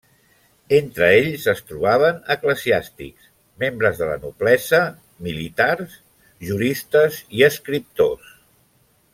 [0.75, 3.27] Entre ells es trobaven eclesiàstics,
[3.65, 4.81] membres de la noblesa,
[5.29, 6.01] militars,
[6.49, 8.37] juristes i escriptors.